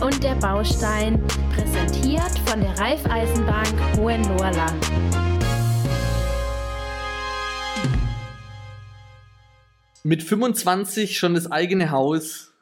[0.00, 1.24] Und der Baustein,
[1.54, 4.86] präsentiert von der Raiffeisenbank Hohenlohrland.
[10.02, 12.52] Mit 25 schon das eigene Haus.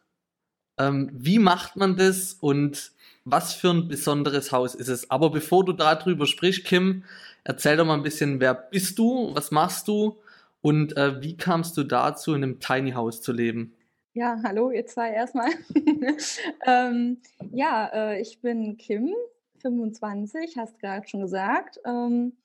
[0.78, 2.92] Ähm, wie macht man das und
[3.24, 5.10] was für ein besonderes Haus ist es?
[5.10, 7.04] Aber bevor du darüber sprichst, Kim,
[7.44, 10.18] erzähl doch mal ein bisschen, wer bist du, was machst du
[10.60, 13.74] und äh, wie kamst du dazu, in einem Tiny House zu leben?
[14.14, 15.48] Ja, hallo, ihr zwei erstmal.
[16.66, 19.14] ähm, ja, äh, ich bin Kim,
[19.60, 21.80] 25, hast gerade schon gesagt.
[21.86, 22.36] Ähm,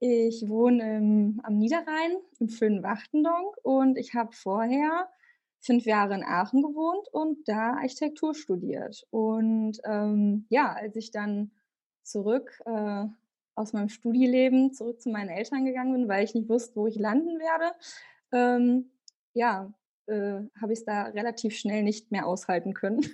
[0.00, 5.10] ich wohne im, am Niederrhein, im schönen Wachtendonk und ich habe vorher
[5.60, 9.06] fünf Jahre in Aachen gewohnt und da Architektur studiert.
[9.10, 11.50] Und ähm, ja, als ich dann
[12.02, 13.04] zurück äh,
[13.54, 16.96] aus meinem Studieleben zurück zu meinen Eltern gegangen bin, weil ich nicht wusste, wo ich
[16.96, 17.74] landen werde,
[18.32, 18.90] ähm,
[19.34, 19.70] ja,
[20.06, 23.00] äh, habe ich es da relativ schnell nicht mehr aushalten können.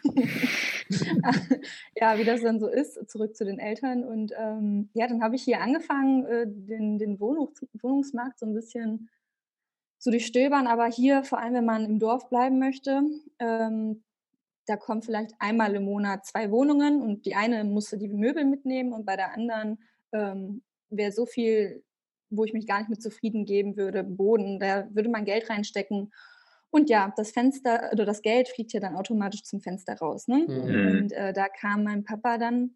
[1.96, 4.04] ja, wie das dann so ist, zurück zu den Eltern.
[4.04, 8.54] Und ähm, ja, dann habe ich hier angefangen, äh, den, den Wohnungs Wohnungsmarkt so ein
[8.54, 9.10] bisschen
[9.98, 10.66] zu durchstöbern.
[10.66, 13.02] Aber hier, vor allem wenn man im Dorf bleiben möchte,
[13.38, 14.02] ähm,
[14.66, 18.92] da kommen vielleicht einmal im Monat zwei Wohnungen und die eine musste die Möbel mitnehmen
[18.92, 19.78] und bei der anderen
[20.12, 21.82] ähm, wäre so viel,
[22.30, 26.12] wo ich mich gar nicht mit zufrieden geben würde, Boden, da würde man Geld reinstecken.
[26.70, 30.28] Und ja, das Fenster oder das Geld fliegt ja dann automatisch zum Fenster raus.
[30.28, 30.46] Ne?
[30.46, 30.98] Mhm.
[30.98, 32.74] Und äh, da kam mein Papa dann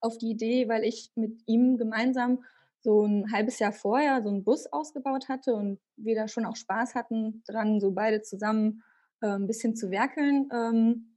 [0.00, 2.44] auf die Idee, weil ich mit ihm gemeinsam
[2.80, 6.56] so ein halbes Jahr vorher so einen Bus ausgebaut hatte und wir da schon auch
[6.56, 8.82] Spaß hatten dran, so beide zusammen
[9.20, 10.48] äh, ein bisschen zu werkeln.
[10.52, 11.16] Ähm,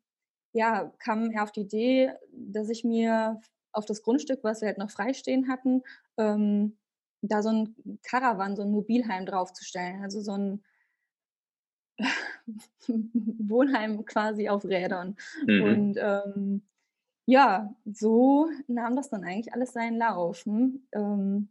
[0.53, 3.41] ja, kam er auf die Idee, dass ich mir
[3.73, 5.81] auf das Grundstück, was wir halt noch freistehen hatten,
[6.17, 6.77] ähm,
[7.21, 10.03] da so ein Caravan, so ein Mobilheim draufzustellen.
[10.03, 10.63] Also so ein
[12.87, 15.15] Wohnheim quasi auf Rädern.
[15.45, 15.63] Mhm.
[15.63, 16.61] Und ähm,
[17.25, 20.45] ja, so nahm das dann eigentlich alles seinen Lauf.
[20.45, 20.87] Hm?
[20.91, 21.49] Ähm,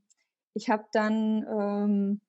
[0.55, 2.21] ich habe dann ähm,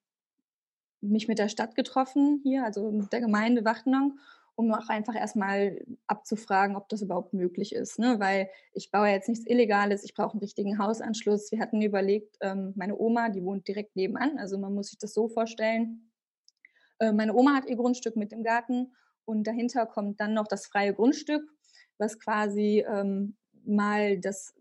[1.01, 4.17] mich mit der Stadt getroffen hier, also mit der Gemeinde Wachtenang
[4.55, 7.99] um auch einfach erstmal abzufragen, ob das überhaupt möglich ist.
[7.99, 8.19] Ne?
[8.19, 11.51] Weil ich baue jetzt nichts Illegales, ich brauche einen richtigen Hausanschluss.
[11.51, 15.13] Wir hatten überlegt, ähm, meine Oma, die wohnt direkt nebenan, also man muss sich das
[15.13, 16.09] so vorstellen.
[16.99, 18.93] Äh, meine Oma hat ihr Grundstück mit dem Garten
[19.25, 21.43] und dahinter kommt dann noch das freie Grundstück,
[21.97, 23.35] was quasi ähm,
[23.65, 24.53] mal das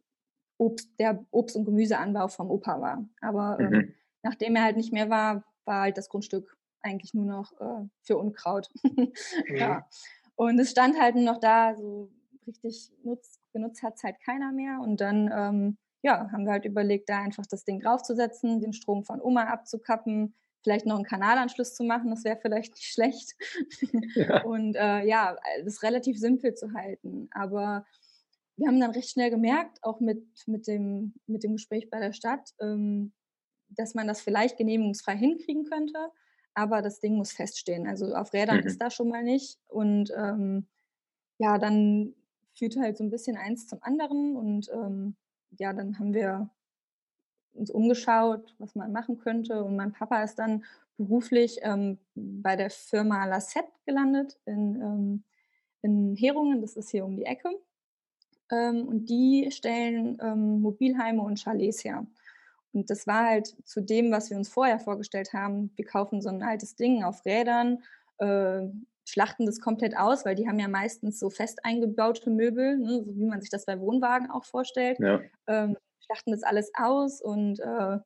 [0.58, 3.08] Obst, der Obst- und Gemüseanbau vom Opa war.
[3.20, 3.94] Aber ähm, mhm.
[4.22, 8.18] nachdem er halt nicht mehr war, war halt das Grundstück eigentlich nur noch äh, für
[8.18, 8.68] Unkraut.
[8.82, 9.12] mhm.
[9.48, 9.86] ja.
[10.36, 12.10] Und es stand halt noch da, so
[12.46, 14.80] richtig nutz, genutzt hat es halt keiner mehr.
[14.80, 19.04] Und dann ähm, ja, haben wir halt überlegt, da einfach das Ding draufzusetzen, den Strom
[19.04, 23.34] von Oma abzukappen, vielleicht noch einen Kanalanschluss zu machen, das wäre vielleicht nicht schlecht.
[24.16, 24.44] Ja.
[24.44, 27.28] Und äh, ja, das relativ simpel zu halten.
[27.32, 27.84] Aber
[28.56, 32.12] wir haben dann recht schnell gemerkt, auch mit, mit, dem, mit dem Gespräch bei der
[32.12, 33.12] Stadt, ähm,
[33.68, 36.10] dass man das vielleicht genehmigungsfrei hinkriegen könnte
[36.54, 37.86] aber das Ding muss feststehen.
[37.86, 38.66] Also auf Rädern mhm.
[38.66, 39.58] ist da schon mal nicht.
[39.66, 40.68] Und ähm,
[41.38, 42.14] ja, dann
[42.56, 44.36] führt halt so ein bisschen eins zum anderen.
[44.36, 45.16] Und ähm,
[45.58, 46.48] ja, dann haben wir
[47.54, 49.62] uns umgeschaut, was man machen könnte.
[49.62, 50.64] Und mein Papa ist dann
[50.96, 55.24] beruflich ähm, bei der Firma Lassette gelandet in, ähm,
[55.82, 57.50] in Herungen, das ist hier um die Ecke.
[58.50, 62.06] Ähm, und die stellen ähm, Mobilheime und Chalets her.
[62.72, 65.70] Und das war halt zu dem, was wir uns vorher vorgestellt haben.
[65.76, 67.82] Wir kaufen so ein altes Ding auf Rädern,
[68.18, 68.62] äh,
[69.06, 73.14] schlachten das komplett aus, weil die haben ja meistens so fest eingebaute Möbel, ne, so
[73.16, 74.98] wie man sich das bei Wohnwagen auch vorstellt.
[74.98, 75.20] Ja.
[75.46, 77.98] Ähm, schlachten das alles aus und äh,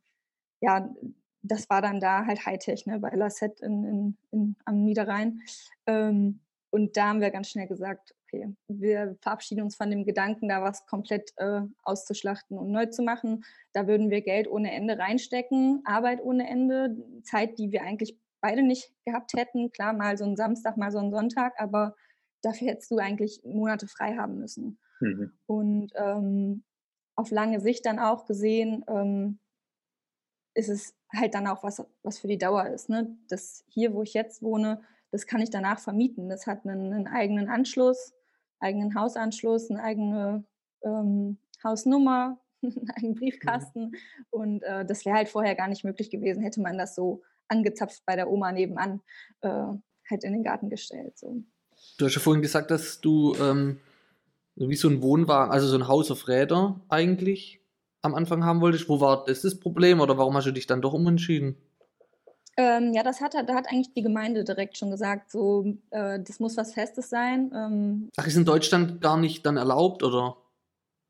[0.61, 0.95] ja,
[1.43, 5.43] das war dann da halt Hightech, ne, bei Lassette in, in, in, am Niederrhein.
[5.87, 10.49] Ähm, und da haben wir ganz schnell gesagt, okay, wir verabschieden uns von dem Gedanken,
[10.49, 13.45] da was komplett äh, auszuschlachten und neu zu machen.
[13.73, 18.63] Da würden wir Geld ohne Ende reinstecken, Arbeit ohne Ende, Zeit, die wir eigentlich beide
[18.63, 19.73] nicht gehabt hätten.
[19.73, 21.97] Klar, mal so ein Samstag, mal so ein Sonntag, aber
[22.43, 24.79] dafür hättest du eigentlich Monate frei haben müssen.
[25.01, 25.33] Mhm.
[25.47, 26.65] Und ähm,
[27.19, 29.41] auf lange Sicht dann auch gesehen, ähm,
[30.55, 32.89] ist es halt dann auch was, was für die Dauer ist.
[32.89, 33.17] Ne?
[33.29, 36.29] Das hier, wo ich jetzt wohne, das kann ich danach vermieten.
[36.29, 38.15] Das hat einen, einen eigenen Anschluss,
[38.61, 40.45] eigenen Hausanschluss, eine eigene
[40.83, 43.87] ähm, Hausnummer, einen eigenen Briefkasten.
[43.87, 43.95] Mhm.
[44.31, 48.05] Und äh, das wäre halt vorher gar nicht möglich gewesen, hätte man das so angezapft
[48.07, 49.01] bei der Oma nebenan
[49.41, 51.19] äh, halt in den Garten gestellt.
[51.19, 51.43] So.
[51.99, 53.81] Du hast ja vorhin gesagt, dass du ähm,
[54.59, 57.61] wie so ein Wohnwagen, also so ein Haus auf Räder eigentlich
[58.03, 58.89] am Anfang haben wolltest.
[58.89, 61.57] Wo war das das Problem oder warum hast du dich dann doch umentschieden?
[62.57, 66.41] Ähm, ja, das hat, da hat eigentlich die Gemeinde direkt schon gesagt, so, äh, das
[66.41, 67.53] muss was Festes sein.
[67.55, 70.37] Ähm, Ach, ist in Deutschland gar nicht dann erlaubt, oder?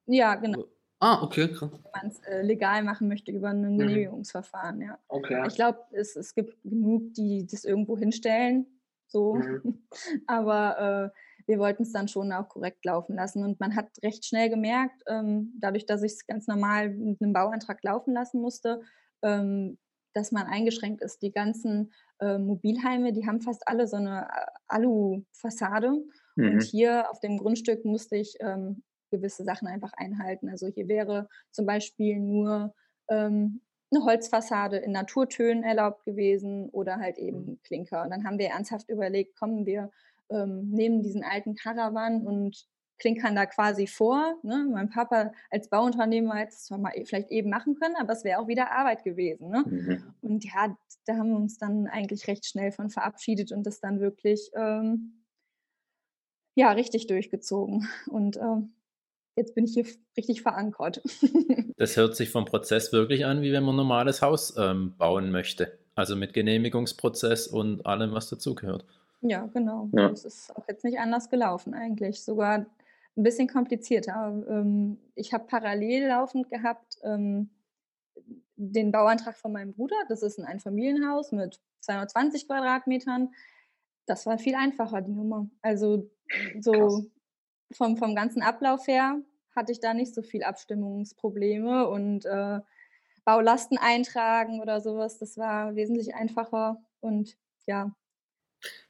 [0.05, 0.65] Ja, genau.
[1.01, 1.71] Ah, okay, krass.
[1.73, 3.79] Wenn man es äh, legal machen möchte über ein mhm.
[3.79, 4.99] Genehmigungsverfahren, ja.
[5.09, 5.43] Okay.
[5.47, 8.67] Ich glaube, es, es gibt genug, die das irgendwo hinstellen,
[9.07, 9.37] so.
[9.37, 9.79] Mhm.
[10.27, 11.19] Aber äh,
[11.49, 13.43] wir wollten es dann schon auch korrekt laufen lassen.
[13.43, 17.33] Und man hat recht schnell gemerkt, ähm, dadurch, dass ich es ganz normal mit einem
[17.33, 18.83] Bauantrag laufen lassen musste,
[19.23, 19.79] ähm,
[20.13, 21.23] dass man eingeschränkt ist.
[21.23, 25.93] Die ganzen äh, Mobilheime, die haben fast alle so eine äh, Alu-Fassade.
[26.37, 26.51] Mhm.
[26.53, 30.51] Und hier auf dem Grundstück musste ich ähm, gewisse Sachen einfach einhalten.
[30.51, 32.75] Also hier wäre zum Beispiel nur
[33.09, 37.61] ähm, eine Holzfassade in Naturtönen erlaubt gewesen oder halt eben mhm.
[37.63, 38.03] Klinker.
[38.03, 39.91] Und dann haben wir ernsthaft überlegt, kommen wir
[40.31, 42.67] ähm, nehmen diesen alten Caravan und
[42.99, 44.35] klinkern da quasi vor.
[44.43, 44.69] Ne?
[44.73, 48.25] Mein Papa als Bauunternehmer hätte es zwar mal e, vielleicht eben machen können, aber es
[48.25, 49.51] wäre auch wieder Arbeit gewesen.
[49.51, 49.65] Ne?
[49.67, 50.15] Mhm.
[50.21, 50.77] Und ja,
[51.07, 55.25] da haben wir uns dann eigentlich recht schnell von verabschiedet und das dann wirklich ähm,
[56.55, 57.89] ja richtig durchgezogen.
[58.09, 58.75] Und ähm,
[59.37, 59.87] jetzt bin ich hier
[60.17, 61.01] richtig verankert.
[61.77, 65.31] das hört sich vom Prozess wirklich an, wie wenn man ein normales Haus ähm, bauen
[65.31, 65.79] möchte.
[65.95, 68.85] Also mit Genehmigungsprozess und allem, was dazugehört.
[69.21, 69.89] Ja, genau.
[69.93, 70.11] Ja.
[70.11, 72.23] Es ist auch jetzt nicht anders gelaufen eigentlich.
[72.23, 72.67] Sogar
[73.17, 74.45] ein bisschen komplizierter.
[74.49, 77.51] Ähm, ich habe parallel laufend gehabt ähm,
[78.57, 79.97] den Bauantrag von meinem Bruder.
[80.09, 83.33] Das ist ein Einfamilienhaus mit 220 Quadratmetern.
[84.07, 85.49] Das war viel einfacher, die Nummer.
[85.63, 86.11] Also
[86.61, 87.05] so
[87.73, 89.21] vom, vom ganzen Ablauf her
[89.55, 92.61] hatte ich da nicht so viel Abstimmungsprobleme und äh,
[93.25, 95.19] Baulasten eintragen oder sowas.
[95.19, 97.37] Das war wesentlich einfacher und
[97.67, 97.95] ja.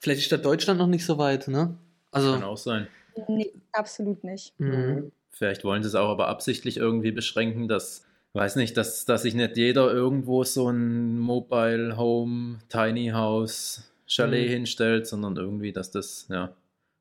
[0.00, 1.76] Vielleicht ist da Deutschland noch nicht so weit, ne?
[2.10, 2.88] Also, Kann auch sein.
[3.26, 4.58] Nee, absolut nicht.
[4.58, 5.12] Mhm.
[5.30, 9.34] Vielleicht wollen sie es auch aber absichtlich irgendwie beschränken, dass, weiß nicht, dass, dass sich
[9.34, 14.52] nicht jeder irgendwo so ein Mobile Home, Tiny House, Chalet mhm.
[14.52, 16.54] hinstellt, sondern irgendwie, dass das, ja,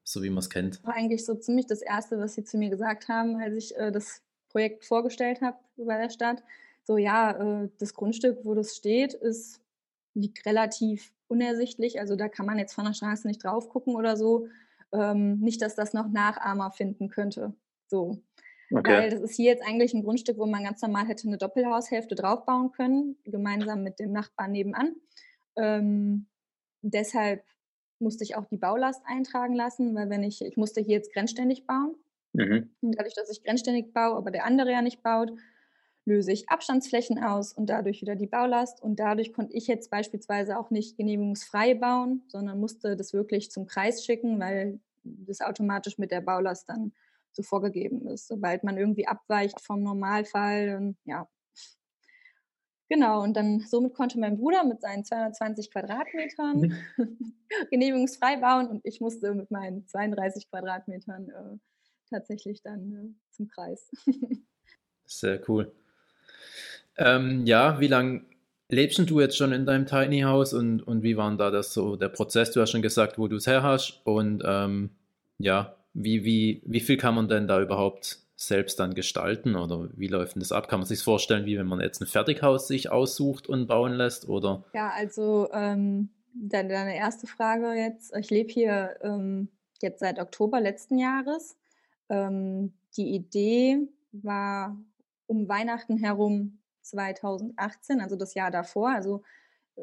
[0.04, 0.84] so wie man es kennt.
[0.84, 3.92] War eigentlich so ziemlich das Erste, was sie zu mir gesagt haben, als ich äh,
[3.92, 6.44] das Projekt vorgestellt habe bei der Stadt.
[6.84, 7.32] So, ja,
[7.64, 9.60] äh, das Grundstück, wo das steht, ist,
[10.14, 12.00] liegt relativ unersichtlich.
[12.00, 14.48] Also da kann man jetzt von der Straße nicht drauf gucken oder so
[14.94, 17.54] ähm, nicht, dass das noch Nachahmer finden könnte.
[17.88, 18.22] So.
[18.72, 18.92] Okay.
[18.92, 22.16] Weil das ist hier jetzt eigentlich ein Grundstück, wo man ganz normal hätte eine Doppelhaushälfte
[22.16, 24.96] draufbauen können, gemeinsam mit dem Nachbarn nebenan.
[25.56, 26.28] Ähm,
[26.82, 27.44] deshalb
[28.00, 31.66] musste ich auch die Baulast eintragen lassen, weil wenn ich, ich musste hier jetzt grenzständig
[31.66, 31.96] bauen.
[32.34, 32.70] Mhm.
[32.82, 35.32] dadurch, dass ich grenzständig baue, aber der andere ja nicht baut,
[36.08, 38.82] löse ich Abstandsflächen aus und dadurch wieder die Baulast.
[38.82, 43.68] Und dadurch konnte ich jetzt beispielsweise auch nicht genehmigungsfrei bauen, sondern musste das wirklich zum
[43.68, 46.94] Kreis schicken, weil das automatisch mit der Baulast dann
[47.34, 48.28] so vorgegeben ist.
[48.28, 51.28] Sobald man irgendwie abweicht vom Normalfall, dann, ja.
[52.90, 56.74] Genau, und dann somit konnte mein Bruder mit seinen 220 Quadratmetern
[57.70, 61.58] genehmigungsfrei bauen und ich musste mit meinen 32 Quadratmetern äh,
[62.10, 63.92] tatsächlich dann äh, zum Kreis.
[65.06, 65.76] Sehr cool.
[66.98, 68.22] Ähm, ja, wie lange
[68.70, 71.96] lebst du jetzt schon in deinem Tiny House und, und wie war da das so
[71.96, 72.52] der Prozess?
[72.52, 74.92] Du hast schon gesagt, wo du es her hast und ähm,
[75.38, 80.08] ja, wie, wie, wie viel kann man denn da überhaupt selbst dann gestalten oder wie
[80.08, 80.68] läuft denn das ab?
[80.68, 84.30] Kann man sich vorstellen, wie wenn man jetzt ein Fertighaus sich aussucht und bauen lässt
[84.30, 84.64] oder?
[84.74, 88.16] Ja, also ähm, deine, deine erste Frage jetzt.
[88.16, 89.50] Ich lebe hier ähm,
[89.82, 91.58] jetzt seit Oktober letzten Jahres.
[92.10, 94.78] Ähm, die Idee war
[95.26, 98.90] um Weihnachten herum 2018, also das Jahr davor.
[98.90, 99.24] Also
[99.76, 99.82] äh,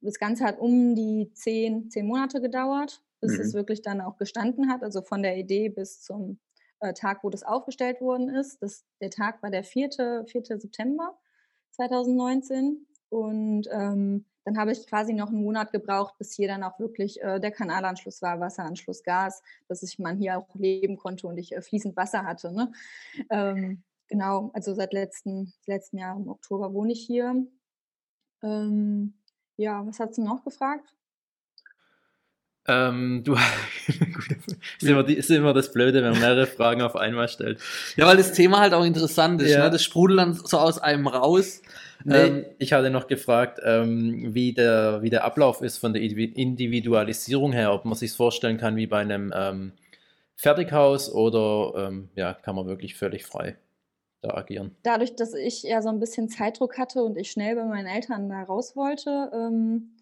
[0.00, 3.40] das Ganze hat um die zehn, zehn Monate gedauert, bis mhm.
[3.40, 6.38] es wirklich dann auch gestanden hat, also von der Idee bis zum
[6.80, 8.62] äh, Tag, wo das aufgestellt worden ist.
[8.62, 10.24] Das, der Tag war der 4.
[10.26, 10.44] 4.
[10.58, 11.16] September
[11.72, 16.78] 2019 und ähm, dann habe ich quasi noch einen Monat gebraucht, bis hier dann auch
[16.78, 21.36] wirklich äh, der Kanalanschluss war, Wasseranschluss, Gas, dass ich man hier auch leben konnte und
[21.36, 22.52] ich äh, fließend Wasser hatte.
[22.52, 22.70] Ne?
[23.28, 27.46] Ähm, Genau, also seit letzten, letzten Jahr im Oktober wohne ich hier.
[28.42, 29.14] Ähm,
[29.56, 30.94] ja, was hast du noch gefragt?
[32.68, 33.34] Ähm, du,
[34.80, 37.60] ist, immer die, ist immer das Blöde, wenn man mehrere Fragen auf einmal stellt.
[37.96, 39.52] Ja, weil das Thema halt auch interessant ist.
[39.52, 39.64] Ja.
[39.64, 39.70] Ne?
[39.70, 41.62] Das sprudelt dann so aus einem raus.
[42.04, 46.02] Nee, ähm, ich hatte noch gefragt, ähm, wie, der, wie der Ablauf ist von der
[46.02, 49.72] Individualisierung her, ob man sich vorstellen kann wie bei einem ähm,
[50.34, 53.56] Fertighaus oder ähm, ja, kann man wirklich völlig frei
[54.26, 54.76] da agieren?
[54.82, 58.28] Dadurch, dass ich ja so ein bisschen Zeitdruck hatte und ich schnell bei meinen Eltern
[58.28, 59.96] da raus wollte, ähm,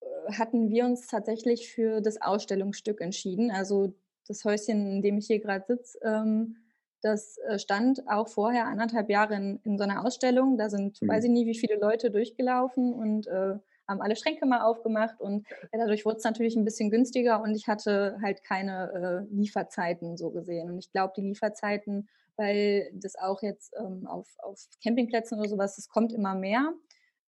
[0.00, 3.50] äh, hatten wir uns tatsächlich für das Ausstellungsstück entschieden.
[3.50, 3.94] Also
[4.26, 6.56] das Häuschen, in dem ich hier gerade sitze, ähm,
[7.02, 10.58] das äh, stand auch vorher anderthalb Jahre in, in so einer Ausstellung.
[10.58, 11.08] Da sind, mhm.
[11.08, 13.58] weiß ich nie, wie viele Leute durchgelaufen und äh,
[13.88, 17.54] haben alle Schränke mal aufgemacht und ja, dadurch wurde es natürlich ein bisschen günstiger und
[17.54, 20.70] ich hatte halt keine äh, Lieferzeiten so gesehen.
[20.70, 25.76] Und ich glaube, die Lieferzeiten, weil das auch jetzt ähm, auf, auf Campingplätzen oder sowas,
[25.76, 26.72] das kommt immer mehr.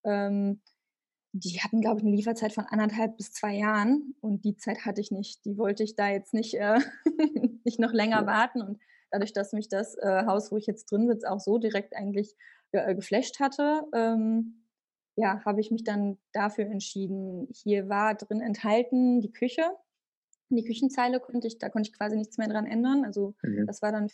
[0.05, 0.61] Ähm,
[1.33, 5.00] die hatten, glaube ich, eine Lieferzeit von anderthalb bis zwei Jahren und die Zeit hatte
[5.00, 5.45] ich nicht.
[5.45, 6.79] Die wollte ich da jetzt nicht, äh,
[7.65, 11.09] nicht noch länger warten und dadurch, dass mich das äh, Haus, wo ich jetzt drin
[11.09, 12.35] sitze, auch so direkt eigentlich
[12.73, 14.65] äh, geflasht hatte, ähm,
[15.17, 17.49] ja, habe ich mich dann dafür entschieden.
[17.53, 19.62] Hier war drin enthalten die Küche.
[20.49, 23.05] Die Küchenzeile konnte ich, da konnte ich quasi nichts mehr dran ändern.
[23.05, 23.67] Also mhm.
[23.67, 24.09] das war dann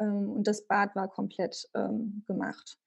[0.00, 2.78] ähm, und das Bad war komplett ähm, gemacht.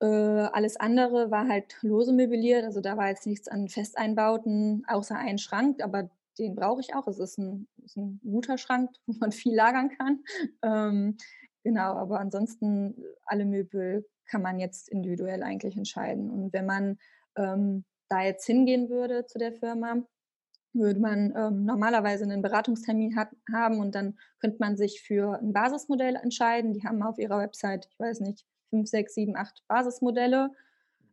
[0.00, 5.16] Äh, alles andere war halt lose möbliert, also da war jetzt nichts an Festeinbauten, außer
[5.16, 7.06] ein Schrank, aber den brauche ich auch.
[7.06, 10.24] Es ist ein, ist ein, guter Schrank, wo man viel lagern kann.
[10.62, 11.16] Ähm,
[11.62, 16.30] genau, aber ansonsten alle Möbel kann man jetzt individuell eigentlich entscheiden.
[16.30, 16.98] Und wenn man
[17.36, 20.02] ähm, da jetzt hingehen würde zu der Firma,
[20.74, 25.52] würde man ähm, normalerweise einen Beratungstermin hat, haben und dann könnte man sich für ein
[25.52, 26.72] Basismodell entscheiden.
[26.72, 30.50] Die haben auf ihrer Website, ich weiß nicht, fünf, sechs, sieben, acht Basismodelle.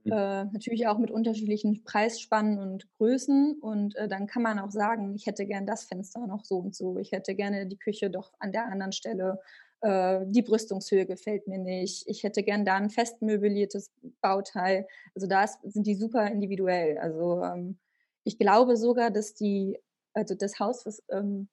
[0.03, 0.11] Mhm.
[0.11, 3.59] Äh, natürlich auch mit unterschiedlichen Preisspannen und Größen.
[3.61, 6.75] Und äh, dann kann man auch sagen, ich hätte gern das Fenster noch so und
[6.75, 6.97] so.
[6.97, 9.39] Ich hätte gerne die Küche doch an der anderen Stelle.
[9.81, 12.07] Äh, die Brüstungshöhe gefällt mir nicht.
[12.07, 13.91] Ich hätte gern da ein fest möbliertes
[14.21, 14.87] Bauteil.
[15.15, 16.97] Also da sind die super individuell.
[16.97, 17.77] Also ähm,
[18.23, 19.79] ich glaube sogar, dass die,
[20.13, 21.49] also das Haus, was, ähm,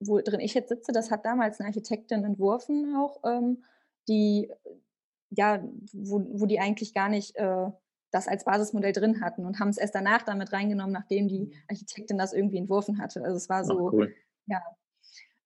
[0.00, 3.64] wo drin ich jetzt sitze, das hat damals eine Architektin entworfen auch, ähm,
[4.08, 4.50] die
[5.30, 7.70] ja, wo, wo die eigentlich gar nicht äh,
[8.10, 11.52] das als Basismodell drin hatten und haben es erst danach damit reingenommen, nachdem die mhm.
[11.68, 13.22] Architektin das irgendwie entworfen hatte.
[13.22, 14.14] Also es war so, Ach, cool.
[14.46, 14.62] ja.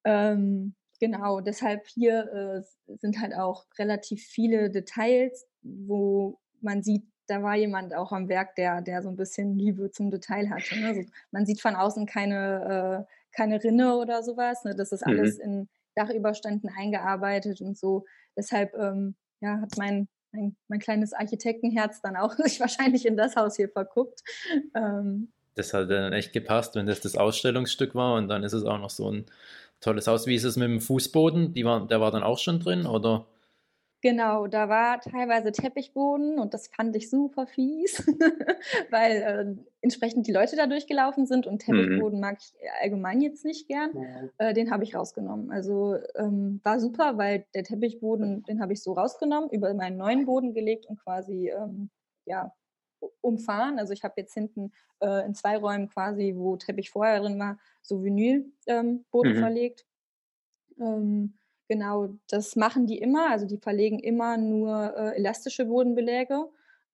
[0.05, 7.43] Ähm, genau, deshalb hier äh, sind halt auch relativ viele Details, wo man sieht, da
[7.45, 10.79] war jemand auch am Werk, der, der so ein bisschen Liebe zum Detail hatte.
[10.79, 10.89] Ne?
[10.89, 14.65] Also man sieht von außen keine, äh, keine Rinne oder sowas.
[14.65, 14.75] Ne?
[14.75, 15.45] Das ist alles mhm.
[15.45, 18.05] in Dachüberständen eingearbeitet und so.
[18.37, 23.37] Deshalb ähm, ja, hat mein, mein, mein, kleines Architektenherz dann auch sich wahrscheinlich in das
[23.37, 24.21] Haus hier verguckt.
[24.75, 28.65] Ähm, das hat dann echt gepasst, wenn das das Ausstellungsstück war und dann ist es
[28.65, 29.27] auch noch so ein
[29.81, 30.27] tolles Haus.
[30.27, 31.55] Wie ist es mit dem Fußboden?
[31.55, 33.27] Die war, der war dann auch schon drin, oder?
[34.03, 37.99] Genau, da war teilweise Teppichboden und das fand ich super fies,
[38.91, 41.59] weil äh, entsprechend die Leute da durchgelaufen sind und mhm.
[41.59, 42.21] Teppichboden mhm.
[42.21, 44.31] mag ich allgemein jetzt nicht gern.
[44.39, 45.51] Äh, den habe ich rausgenommen.
[45.51, 50.25] Also ähm, war super, weil der Teppichboden, den habe ich so rausgenommen, über meinen neuen
[50.25, 51.91] Boden gelegt und quasi ähm,
[52.25, 52.55] ja,
[53.21, 53.79] umfahren.
[53.79, 57.59] Also ich habe jetzt hinten äh, in zwei Räumen quasi, wo Teppich vorher drin war,
[57.83, 59.39] so Vinylboden ähm, mhm.
[59.39, 59.87] verlegt.
[60.79, 61.35] Ähm,
[61.71, 63.31] Genau, das machen die immer.
[63.31, 66.49] Also die verlegen immer nur äh, elastische Bodenbeläge,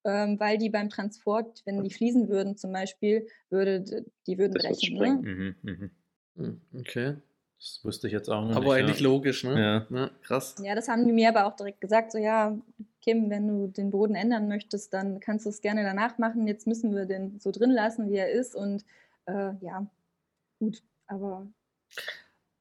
[0.04, 4.64] ähm, weil die beim Transport, wenn die fließen würden zum Beispiel, würde, die würden das
[4.64, 4.98] brechen.
[4.98, 5.12] Ne?
[5.22, 5.90] Mhm, mhm.
[6.36, 7.16] Hm, okay.
[7.58, 8.84] Das wusste ich jetzt auch noch aber nicht.
[8.84, 9.06] eigentlich ja.
[9.06, 9.86] logisch, ne?
[9.90, 9.96] Ja.
[9.96, 10.10] ja.
[10.20, 10.56] Krass.
[10.62, 12.54] Ja, das haben die mir aber auch direkt gesagt, so ja,
[13.00, 16.46] Kim, wenn du den Boden ändern möchtest, dann kannst du es gerne danach machen.
[16.46, 18.54] Jetzt müssen wir den so drin lassen, wie er ist.
[18.54, 18.84] Und
[19.24, 19.86] äh, ja,
[20.58, 21.46] gut, aber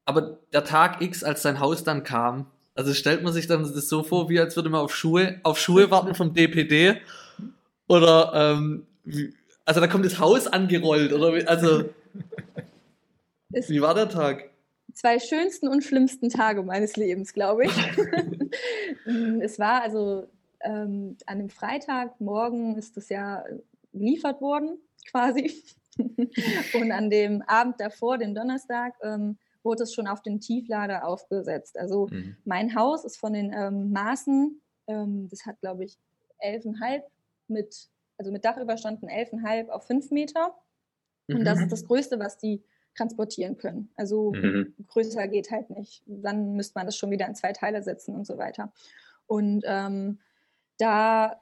[0.05, 3.89] aber der Tag X, als dein Haus dann kam, also stellt man sich dann das
[3.89, 6.97] so vor, wie als würde man auf Schuhe, auf Schuhe warten vom DPD.
[7.87, 9.33] Oder ähm, wie,
[9.65, 11.85] also da kommt das Haus angerollt, oder wie, also
[13.51, 14.49] es wie war der Tag?
[14.93, 17.71] Zwei schönsten und schlimmsten Tage meines Lebens, glaube ich.
[19.41, 20.27] es war also
[20.61, 23.43] ähm, an dem Freitagmorgen ist das ja
[23.93, 24.77] geliefert worden,
[25.09, 25.63] quasi.
[26.73, 31.77] und an dem Abend davor, dem Donnerstag, ähm, wurde es schon auf den Tieflader aufgesetzt.
[31.77, 32.37] Also mhm.
[32.45, 35.97] mein Haus ist von den ähm, Maßen, ähm, das hat glaube ich
[36.43, 37.01] 11,5
[37.47, 40.55] mit, also mit Dachüberstanden 11,5 auf 5 Meter.
[41.27, 41.37] Mhm.
[41.37, 41.69] Und das ist mhm.
[41.69, 42.63] das Größte, was die
[42.95, 43.91] transportieren können.
[43.95, 44.73] Also mhm.
[44.87, 46.03] größer geht halt nicht.
[46.05, 48.71] Dann müsste man das schon wieder in zwei Teile setzen und so weiter.
[49.27, 50.19] Und ähm,
[50.77, 51.41] da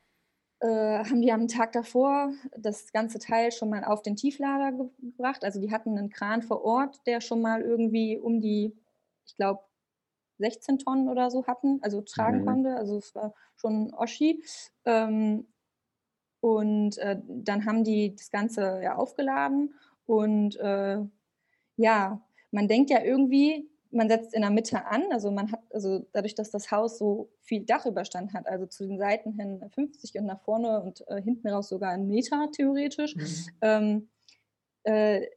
[0.63, 5.43] äh, haben die am Tag davor das ganze Teil schon mal auf den Tieflader gebracht.
[5.43, 8.74] Also die hatten einen Kran vor Ort, der schon mal irgendwie um die,
[9.25, 9.62] ich glaube,
[10.38, 12.46] 16 Tonnen oder so hatten, also tragen mhm.
[12.46, 12.75] konnte.
[12.77, 14.41] Also es war schon Oschi.
[14.86, 15.48] Ähm,
[16.39, 19.74] und äh, dann haben die das Ganze ja aufgeladen.
[20.05, 21.00] Und äh,
[21.75, 26.06] ja, man denkt ja irgendwie, man setzt in der Mitte an, also man hat, also
[26.12, 30.26] dadurch, dass das Haus so viel Dachüberstand hat, also zu den Seiten hin 50 und
[30.26, 33.28] nach vorne und äh, hinten raus sogar einen Meter theoretisch, mhm.
[33.62, 34.10] ähm,
[34.84, 35.28] äh,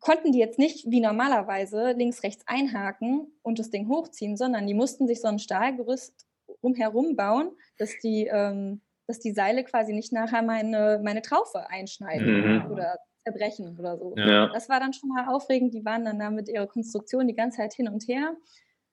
[0.00, 4.74] konnten die jetzt nicht wie normalerweise links, rechts einhaken und das Ding hochziehen, sondern die
[4.74, 6.26] mussten sich so ein Stahlgerüst
[6.60, 12.64] umherum bauen, dass die ähm, dass die Seile quasi nicht nachher meine, meine Traufe einschneiden
[12.64, 12.70] mhm.
[12.70, 14.14] oder zerbrechen oder so.
[14.16, 14.48] Ja.
[14.48, 15.74] Das war dann schon mal aufregend.
[15.74, 18.36] Die waren dann da mit ihrer Konstruktion die ganze Zeit hin und her.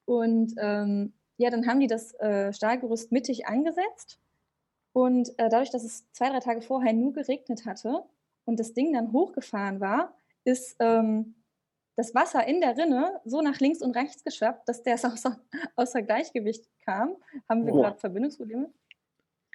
[0.05, 4.19] Und ähm, ja, dann haben die das äh, Stahlgerüst mittig angesetzt.
[4.91, 8.03] Und äh, dadurch, dass es zwei, drei Tage vorher nur geregnet hatte
[8.45, 11.36] und das Ding dann hochgefahren war, ist ähm,
[11.95, 15.39] das Wasser in der Rinne so nach links und rechts geschwappt, dass der außer,
[15.75, 17.15] außer Gleichgewicht kam.
[17.48, 17.81] Haben wir oh.
[17.81, 18.71] gerade Verbindungsprobleme?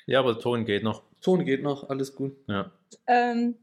[0.06, 1.02] Ja, aber Ton geht noch.
[1.20, 2.36] Ton geht noch, alles gut.
[2.46, 2.70] Ja.
[3.06, 3.56] Ähm,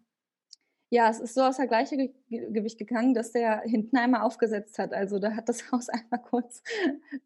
[0.94, 4.94] ja, es ist so außer Gleichgewicht gegangen, dass der hinten einmal aufgesetzt hat.
[4.94, 6.62] Also da hat das Haus einmal kurz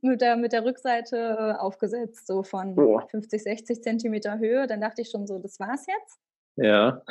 [0.01, 2.99] mit der, mit der Rückseite äh, aufgesetzt, so von oh.
[3.07, 4.67] 50, 60 Zentimeter Höhe.
[4.67, 6.19] Dann dachte ich schon so, das war's jetzt.
[6.57, 7.01] Ja.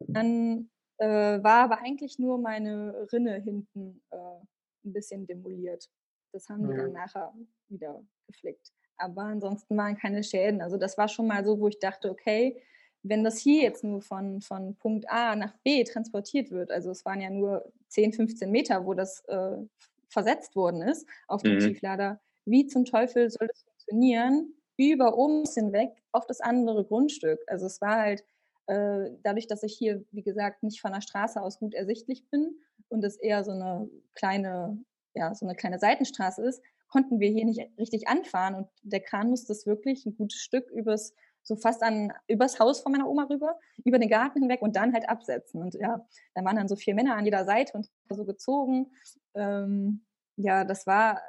[0.00, 5.90] Dann äh, war aber eigentlich nur meine Rinne hinten äh, ein bisschen demoliert.
[6.32, 6.94] Das haben die dann mhm.
[6.94, 7.34] nachher
[7.68, 8.72] wieder geflickt.
[8.96, 10.62] Aber ansonsten waren keine Schäden.
[10.62, 12.62] Also das war schon mal so, wo ich dachte, okay,
[13.02, 17.04] wenn das hier jetzt nur von, von Punkt A nach B transportiert wird, also es
[17.04, 19.56] waren ja nur 10, 15 Meter, wo das äh,
[20.08, 21.60] versetzt worden ist auf den mhm.
[21.60, 27.40] Tieflader, wie zum Teufel soll das funktionieren, über uns hinweg auf das andere Grundstück?
[27.46, 28.24] Also es war halt
[28.66, 32.56] äh, dadurch, dass ich hier, wie gesagt, nicht von der Straße aus gut ersichtlich bin
[32.88, 34.78] und es eher so eine kleine,
[35.14, 39.30] ja, so eine kleine Seitenstraße ist, konnten wir hier nicht richtig anfahren und der Kran
[39.30, 43.24] musste es wirklich ein gutes Stück übers so fast an übers Haus von meiner Oma
[43.24, 45.62] rüber, über den Garten hinweg und dann halt absetzen.
[45.62, 48.92] Und ja, da waren dann so vier Männer an jeder Seite und so gezogen.
[49.34, 50.04] Ähm,
[50.36, 51.20] ja, das war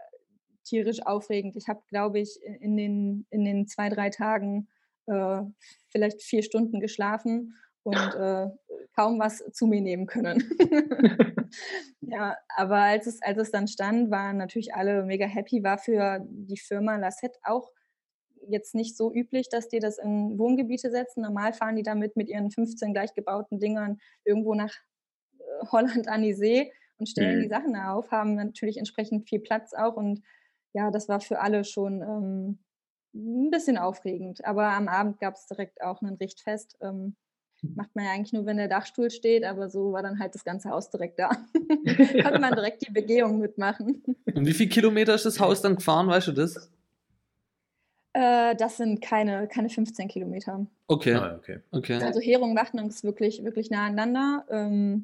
[0.63, 1.55] tierisch aufregend.
[1.55, 4.67] Ich habe, glaube ich, in den, in den zwei, drei Tagen
[5.07, 5.41] äh,
[5.89, 8.47] vielleicht vier Stunden geschlafen und äh,
[8.95, 10.43] kaum was zu mir nehmen können.
[12.01, 16.25] ja, aber als es, als es dann stand, waren natürlich alle mega happy, war für
[16.25, 17.69] die Firma Lassette auch
[18.47, 21.21] jetzt nicht so üblich, dass die das in Wohngebiete setzen.
[21.21, 24.73] Normal fahren die damit mit ihren 15 gleich gebauten Dingern irgendwo nach
[25.39, 27.43] äh, Holland an die See und stellen mhm.
[27.43, 29.95] die Sachen auf, haben natürlich entsprechend viel Platz auch.
[29.95, 30.21] Und
[30.73, 32.59] ja, das war für alle schon ähm,
[33.13, 34.43] ein bisschen aufregend.
[34.45, 36.77] Aber am Abend gab es direkt auch ein Richtfest.
[36.81, 37.15] Ähm,
[37.75, 40.43] macht man ja eigentlich nur, wenn der Dachstuhl steht, aber so war dann halt das
[40.43, 41.29] ganze Haus direkt da.
[42.23, 44.03] Konnte man direkt die Begehung mitmachen.
[44.33, 46.69] Und wie viele Kilometer ist das Haus dann gefahren, weißt du das?
[48.13, 50.65] Äh, das sind keine, keine 15 Kilometer.
[50.87, 51.15] Okay.
[51.15, 51.59] Ah, okay.
[51.71, 51.95] okay.
[51.95, 54.45] Also Herung Wachtung ist wirklich, wirklich nah aneinander.
[54.49, 55.03] Ähm,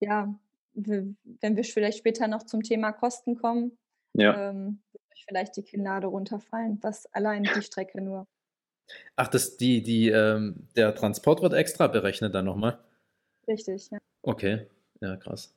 [0.00, 0.08] ja.
[0.08, 0.34] ja,
[0.74, 3.76] wenn wir vielleicht später noch zum Thema Kosten kommen,
[4.14, 4.50] ja.
[4.50, 8.26] ähm, würde vielleicht die Kinnlade runterfallen, was allein die Strecke nur.
[9.16, 12.78] Ach, das, die, die, ähm, der Transport wird extra berechnet dann nochmal?
[13.48, 13.98] Richtig, ja.
[14.22, 14.66] Okay,
[15.00, 15.54] ja, krass.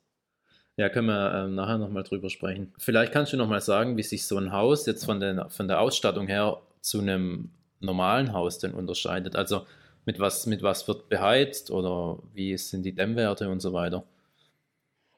[0.76, 2.72] Ja, können wir ähm, nachher nochmal drüber sprechen.
[2.78, 5.80] Vielleicht kannst du nochmal sagen, wie sich so ein Haus jetzt von, den, von der
[5.80, 9.34] Ausstattung her zu einem normalen Haus denn unterscheidet?
[9.36, 9.62] Also
[10.04, 14.04] mit was, mit was wird beheizt oder wie sind die Dämmwerte und so weiter?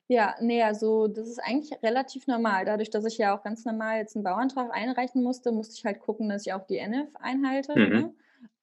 [0.07, 2.67] Ja, nee, also das ist eigentlich relativ normal.
[2.67, 6.01] Dadurch, dass ich ja auch ganz normal jetzt einen Bauantrag einreichen musste, musste ich halt
[6.01, 7.73] gucken, dass ich auch die NF einhalte.
[7.79, 7.89] Mhm.
[7.89, 8.15] Ne?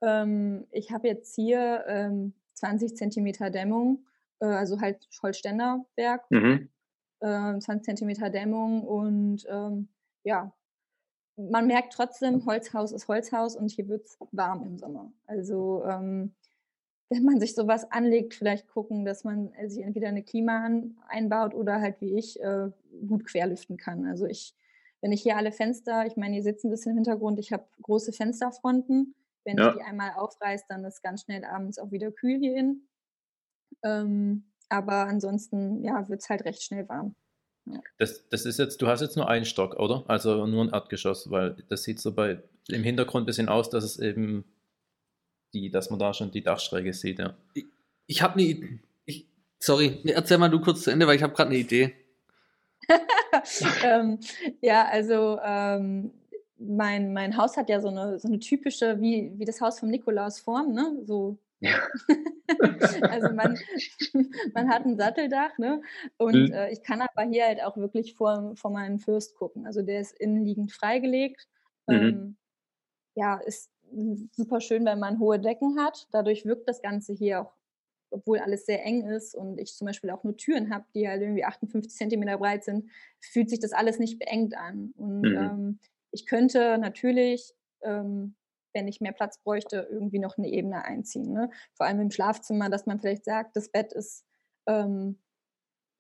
[0.02, 4.06] Ähm, ich habe jetzt hier ähm, 20 Zentimeter Dämmung,
[4.40, 6.70] äh, also halt Holzständerwerk, mhm.
[7.22, 9.88] äh, 20 Zentimeter Dämmung und ähm,
[10.24, 10.54] ja,
[11.38, 15.12] man merkt trotzdem, Holzhaus ist Holzhaus und hier wird es warm im Sommer.
[15.26, 16.34] Also ähm,
[17.12, 20.70] wenn man sich sowas anlegt, vielleicht gucken, dass man äh, sich entweder eine Klima
[21.10, 22.70] einbaut oder halt wie ich äh,
[23.08, 24.06] gut querlüften kann.
[24.06, 24.56] Also ich,
[25.02, 27.66] wenn ich hier alle Fenster, ich meine, ihr sitzt ein bisschen im Hintergrund, ich habe
[27.82, 29.14] große Fensterfronten.
[29.44, 29.70] Wenn ja.
[29.70, 32.88] ich die einmal aufreiße, dann ist ganz schnell abends auch wieder kühl hier in.
[33.84, 37.16] Ähm, aber ansonsten, ja, wird es halt recht schnell warm.
[37.98, 40.04] Das, das ist jetzt, du hast jetzt nur einen Stock, oder?
[40.08, 43.84] Also nur ein Erdgeschoss, weil das sieht so bei im Hintergrund ein bisschen aus, dass
[43.84, 44.46] es eben
[45.54, 47.36] die, dass man da schon die Dachschräge sieht, ja.
[47.54, 47.66] Ich,
[48.08, 48.80] ich habe eine Idee.
[49.60, 51.94] Sorry, erzähl mal du kurz zu Ende, weil ich habe gerade eine Idee.
[53.84, 54.20] ähm,
[54.60, 56.12] ja, also ähm,
[56.58, 59.90] mein, mein Haus hat ja so eine, so eine typische, wie, wie das Haus vom
[59.90, 60.98] Nikolaus Form, ne?
[61.06, 61.38] So
[63.02, 63.58] also man,
[64.54, 65.82] man hat ein Satteldach, ne?
[66.18, 66.54] Und mhm.
[66.54, 69.66] äh, ich kann aber hier halt auch wirklich vor, vor meinen Fürst gucken.
[69.66, 71.48] Also der ist innenliegend freigelegt.
[71.88, 71.96] Mhm.
[71.96, 72.38] Ähm,
[73.16, 73.72] ja, ist
[74.32, 76.08] super schön, wenn man hohe Decken hat.
[76.12, 77.54] Dadurch wirkt das Ganze hier auch,
[78.10, 81.22] obwohl alles sehr eng ist und ich zum Beispiel auch nur Türen habe, die halt
[81.22, 84.94] irgendwie 58 Zentimeter breit sind, fühlt sich das alles nicht beengt an.
[84.98, 85.38] Und mhm.
[85.38, 85.80] ähm,
[86.12, 88.36] ich könnte natürlich ähm,
[88.74, 91.34] wenn ich mehr Platz bräuchte, irgendwie noch eine Ebene einziehen.
[91.34, 91.50] Ne?
[91.76, 94.26] Vor allem im Schlafzimmer, dass man vielleicht sagt, das Bett ist
[94.68, 95.22] ähm,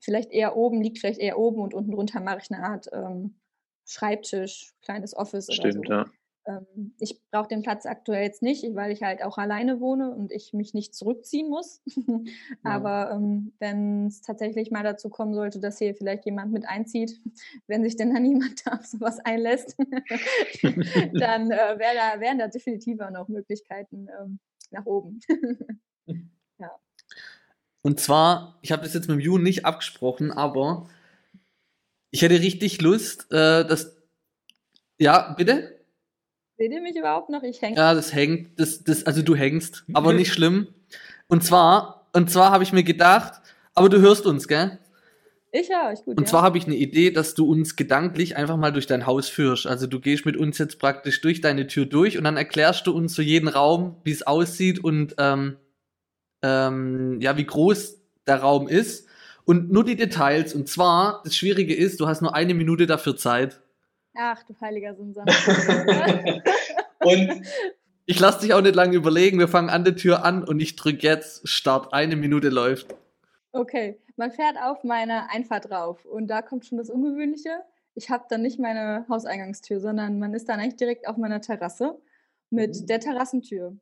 [0.04, 3.38] vielleicht eher oben, liegt vielleicht eher oben und unten drunter mache ich eine Art ähm,
[3.86, 6.10] Schreibtisch, kleines Office Stimmt, oder so.
[6.10, 6.21] Ja.
[6.46, 10.32] Ähm, ich brauche den Platz aktuell jetzt nicht, weil ich halt auch alleine wohne und
[10.32, 11.82] ich mich nicht zurückziehen muss.
[12.64, 17.20] Aber ähm, wenn es tatsächlich mal dazu kommen sollte, dass hier vielleicht jemand mit einzieht,
[17.68, 19.76] wenn sich denn dann niemand auf sowas einlässt,
[21.14, 24.40] dann äh, wär da, wären da definitiv auch noch Möglichkeiten ähm,
[24.72, 25.20] nach oben.
[26.58, 26.72] ja.
[27.84, 30.88] Und zwar, ich habe das jetzt mit dem Jun nicht abgesprochen, aber
[32.12, 33.98] ich hätte richtig Lust, äh, dass.
[35.00, 35.81] Ja, bitte?
[36.62, 37.42] Seht ihr mich überhaupt noch?
[37.42, 37.76] Ich hänge.
[37.76, 38.60] Ja, das hängt.
[38.60, 40.68] Das, das, also du hängst, aber nicht schlimm.
[41.28, 43.42] Und zwar, und zwar habe ich mir gedacht,
[43.74, 44.78] aber du hörst uns, gell?
[45.52, 46.20] Ich höre euch gut.
[46.20, 46.30] Und ja.
[46.30, 49.66] zwar habe ich eine Idee, dass du uns gedanklich einfach mal durch dein Haus führst.
[49.66, 52.96] Also du gehst mit uns jetzt praktisch durch deine Tür durch und dann erklärst du
[52.96, 55.58] uns so jeden Raum, wie es aussieht und ähm,
[56.44, 57.98] ähm, ja, wie groß
[58.28, 59.08] der Raum ist.
[59.46, 60.54] Und nur die Details.
[60.54, 63.62] Und zwar, das Schwierige ist, du hast nur eine Minute dafür Zeit.
[64.16, 65.26] Ach, du heiliger Simson.
[67.00, 67.46] und
[68.06, 69.40] ich lasse dich auch nicht lange überlegen.
[69.40, 71.94] Wir fangen an der Tür an und ich drücke jetzt Start.
[71.94, 72.96] Eine Minute läuft.
[73.54, 77.64] Okay, man fährt auf meine Einfahrt drauf und da kommt schon das Ungewöhnliche.
[77.96, 82.02] Ich habe dann nicht meine Hauseingangstür, sondern man ist dann eigentlich direkt auf meiner Terrasse
[82.50, 82.86] mit mhm.
[82.88, 83.78] der Terrassentür.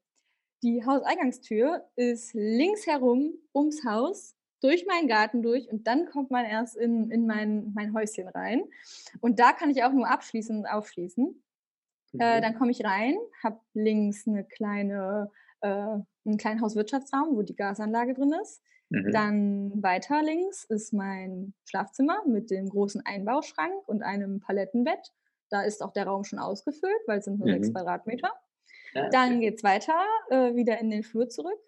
[0.64, 6.46] Die Hauseingangstür ist links herum ums Haus durch meinen Garten durch und dann kommt man
[6.46, 8.64] erst in, in mein, mein Häuschen rein.
[9.22, 11.26] Und da kann ich auch nur abschließen und aufschließen.
[12.14, 12.22] Äh, mhm.
[12.22, 17.56] Äh, dann komme ich rein, habe links eine kleine, äh, einen kleinen Hauswirtschaftsraum, wo die
[17.56, 18.62] Gasanlage drin ist.
[18.90, 19.12] Mhm.
[19.12, 25.14] Dann weiter links ist mein Schlafzimmer mit dem großen Einbauschrank und einem Palettenbett.
[25.50, 27.54] Da ist auch der Raum schon ausgefüllt, weil es sind nur mhm.
[27.54, 28.32] sechs Quadratmeter.
[28.94, 31.60] Ja, Dann geht es weiter, äh, wieder in den Flur zurück.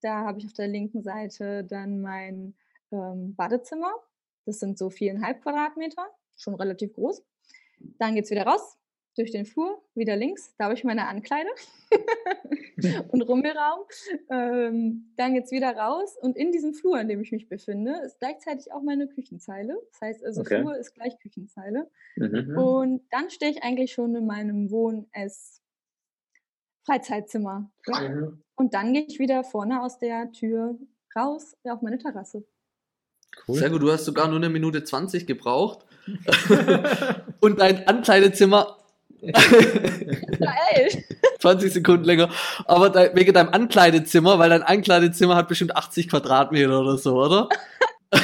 [0.00, 2.54] Da habe ich auf der linken Seite dann mein
[2.92, 3.92] ähm, Badezimmer.
[4.46, 7.22] Das sind so viereinhalb Quadratmeter, schon relativ groß.
[7.98, 8.78] Dann geht es wieder raus,
[9.16, 10.54] durch den Flur, wieder links.
[10.56, 11.48] Da habe ich meine Ankleide
[13.08, 13.80] und Rummelraum.
[14.30, 18.00] Ähm, dann geht es wieder raus und in diesem Flur, in dem ich mich befinde,
[18.04, 19.76] ist gleichzeitig auch meine Küchenzeile.
[19.92, 20.60] Das heißt also, okay.
[20.60, 21.90] Flur ist gleich Küchenzeile.
[22.16, 22.56] Mhm.
[22.56, 25.59] Und dann stehe ich eigentlich schon in meinem Wohn-Ess-
[26.90, 27.70] Freizeitzimmer.
[27.86, 28.08] Ja?
[28.08, 28.42] Mhm.
[28.56, 30.76] Und dann gehe ich wieder vorne aus der Tür
[31.16, 32.44] raus auf meine Terrasse.
[33.46, 33.58] Cool.
[33.58, 35.86] Sehr gut, du hast sogar nur eine Minute 20 gebraucht.
[37.40, 38.76] und dein Ankleidezimmer.
[39.20, 41.04] Geil.
[41.40, 42.28] 20 Sekunden länger.
[42.64, 47.48] Aber de wegen deinem Ankleidezimmer, weil dein Ankleidezimmer hat bestimmt 80 Quadratmeter oder so, oder?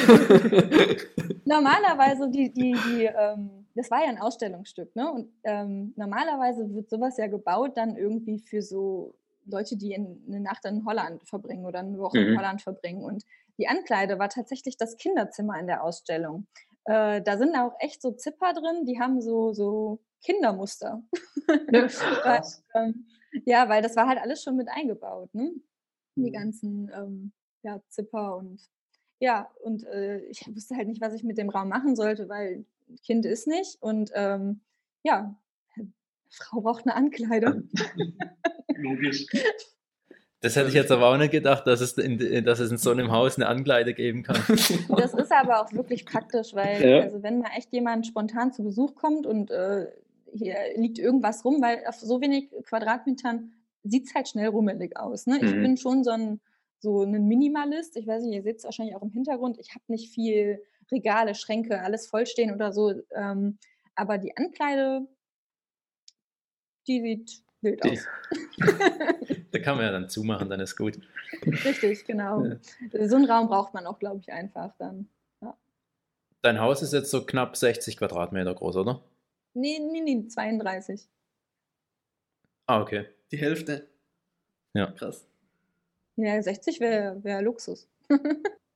[1.45, 5.11] Normalerweise die, die, die ähm, das war ja ein Ausstellungsstück, ne?
[5.11, 10.41] Und ähm, normalerweise wird sowas ja gebaut dann irgendwie für so Leute, die in, eine
[10.41, 12.27] Nacht in Holland verbringen oder eine Woche mhm.
[12.29, 13.03] in Holland verbringen.
[13.03, 13.23] Und
[13.57, 16.47] die Ankleide war tatsächlich das Kinderzimmer in der Ausstellung.
[16.85, 21.03] Äh, da sind auch echt so Zipper drin, die haben so, so Kindermuster.
[21.71, 21.87] Ja,
[22.25, 22.41] weil,
[22.75, 23.07] ähm,
[23.45, 25.51] ja, weil das war halt alles schon mit eingebaut, ne?
[26.15, 26.33] Die mhm.
[26.33, 28.59] ganzen ähm, ja, Zipper und
[29.19, 32.65] ja, und äh, ich wusste halt nicht, was ich mit dem Raum machen sollte, weil
[33.03, 33.77] Kind ist nicht.
[33.81, 34.61] Und ähm,
[35.03, 35.35] ja,
[36.29, 37.69] Frau braucht eine Ankleidung.
[38.75, 39.25] Logisch.
[40.41, 42.91] Das hätte ich jetzt aber auch nicht gedacht, dass es in, dass es in so
[42.91, 44.37] einem Haus eine Ankleide geben kann.
[44.97, 46.99] Das ist aber auch wirklich praktisch, weil ja.
[47.01, 49.87] also wenn mal echt jemand spontan zu Besuch kommt und äh,
[50.33, 53.51] hier liegt irgendwas rum, weil auf so wenig Quadratmetern
[53.83, 55.25] sieht es halt schnell rummelig aus.
[55.25, 55.39] Ne?
[55.41, 55.61] Ich mhm.
[55.63, 56.39] bin schon so ein,
[56.79, 57.97] so ein Minimalist.
[57.97, 59.57] Ich weiß nicht, ihr seht es wahrscheinlich auch im Hintergrund.
[59.59, 60.61] Ich habe nicht viel
[60.91, 62.93] Regale, Schränke, alles vollstehen oder so.
[63.11, 63.57] Ähm,
[63.95, 65.07] aber die Ankleide,
[66.87, 67.91] die sieht wild die.
[67.91, 68.05] aus.
[69.51, 70.99] da kann man ja dann zumachen, dann ist gut.
[71.43, 72.43] Richtig, genau.
[72.43, 73.07] Ja.
[73.07, 75.09] So einen Raum braucht man auch, glaube ich, einfach dann.
[75.41, 75.57] Ja.
[76.41, 79.01] Dein Haus ist jetzt so knapp 60 Quadratmeter groß, oder?
[79.53, 81.09] Nee, nee, nee, 32.
[82.67, 83.05] Ah, okay.
[83.31, 83.89] Die Hälfte.
[84.73, 84.91] Ja.
[84.91, 85.25] Krass.
[86.17, 87.87] Ja, 60 wäre wär Luxus.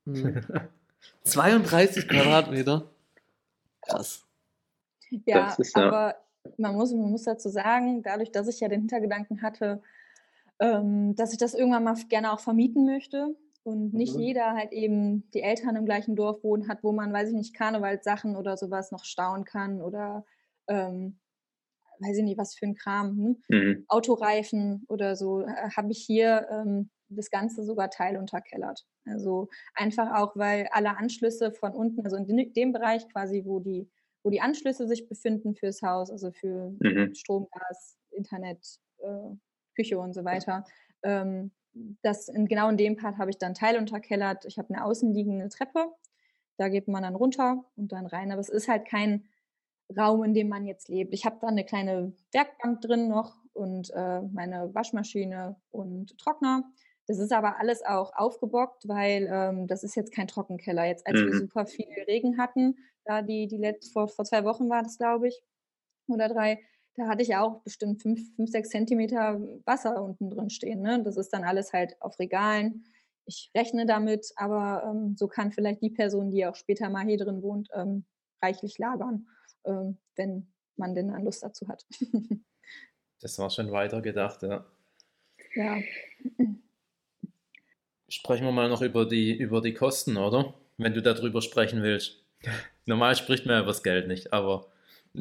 [0.05, 0.41] hm.
[1.23, 2.89] 32 Quadratmeter.
[3.81, 4.25] Krass.
[5.25, 6.15] Ja, ist, ja, aber
[6.57, 9.81] man muss, man muss dazu sagen, dadurch, dass ich ja den Hintergedanken hatte,
[10.59, 14.21] ähm, dass ich das irgendwann mal gerne auch vermieten möchte und nicht mhm.
[14.21, 17.55] jeder halt eben die Eltern im gleichen Dorf wohnen hat, wo man, weiß ich nicht,
[17.55, 20.25] Karnevalssachen oder sowas noch stauen kann oder
[20.67, 21.19] ähm,
[21.99, 23.43] weiß ich nicht, was für ein Kram, hm?
[23.49, 23.85] mhm.
[23.87, 28.85] Autoreifen oder so, äh, habe ich hier ähm, das Ganze sogar teilunterkellert.
[29.05, 33.89] Also einfach auch, weil alle Anschlüsse von unten, also in dem Bereich quasi, wo die,
[34.23, 37.13] wo die Anschlüsse sich befinden fürs Haus, also für mhm.
[37.15, 39.35] Strom, Gas, Internet, äh,
[39.75, 40.65] Küche und so weiter,
[41.03, 41.51] ähm,
[42.01, 44.45] das in, genau in dem Part habe ich dann teilunterkellert.
[44.45, 45.91] Ich habe eine außenliegende Treppe,
[46.57, 48.31] da geht man dann runter und dann rein.
[48.31, 49.25] Aber es ist halt kein
[49.97, 51.13] Raum, in dem man jetzt lebt.
[51.13, 56.63] Ich habe da eine kleine Werkbank drin noch und äh, meine Waschmaschine und Trockner.
[57.11, 60.85] Das ist aber alles auch aufgebockt, weil ähm, das ist jetzt kein Trockenkeller.
[60.85, 61.25] Jetzt, als mhm.
[61.25, 64.97] wir super viel Regen hatten, da die, die letzte, vor, vor zwei Wochen war das,
[64.97, 65.43] glaube ich,
[66.07, 66.61] oder drei,
[66.95, 70.81] da hatte ich auch bestimmt fünf, fünf sechs Zentimeter Wasser unten drin stehen.
[70.81, 71.03] Ne?
[71.03, 72.85] Das ist dann alles halt auf Regalen.
[73.25, 77.17] Ich rechne damit, aber ähm, so kann vielleicht die Person, die auch später mal hier
[77.17, 78.05] drin wohnt, ähm,
[78.41, 79.27] reichlich lagern,
[79.65, 81.85] ähm, wenn man denn dann Lust dazu hat.
[83.19, 84.65] das war schon weiter gedacht, ja.
[85.55, 85.77] Ja.
[88.11, 90.53] Sprechen wir mal noch über die, über die Kosten, oder?
[90.77, 92.21] Wenn du darüber sprechen willst.
[92.85, 94.67] Normal spricht man ja über das Geld nicht, aber.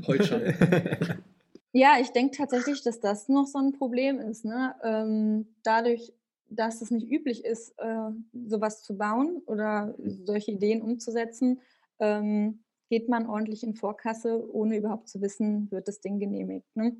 [0.08, 0.42] Heute schon.
[1.72, 4.44] ja, ich denke tatsächlich, dass das noch so ein Problem ist.
[4.44, 4.74] Ne?
[4.82, 6.12] Ähm, dadurch,
[6.48, 8.10] dass es nicht üblich ist, äh,
[8.48, 11.60] sowas zu bauen oder solche Ideen umzusetzen,
[12.00, 16.66] ähm, geht man ordentlich in Vorkasse, ohne überhaupt zu wissen, wird das Ding genehmigt.
[16.74, 16.96] Ne?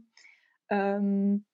[0.68, 1.44] Ähm,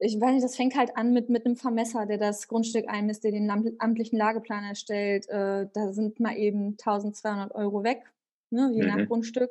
[0.00, 3.24] ich weiß nicht, das fängt halt an mit, mit einem Vermesser, der das Grundstück einmisst,
[3.24, 5.28] der den amtlichen Lageplan erstellt.
[5.28, 8.02] Äh, da sind mal eben 1200 Euro weg,
[8.50, 8.88] ne, je mhm.
[8.88, 9.50] nach Grundstück.